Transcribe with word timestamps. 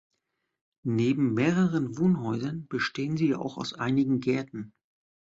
Neben 0.83 1.35
mehreren 1.35 1.95
Wohnhäusern 1.95 2.65
bestehen 2.65 3.17
sie 3.17 3.35
auch 3.35 3.57
aus 3.59 3.73
einigen 3.75 4.19
Gärten. 4.19 4.73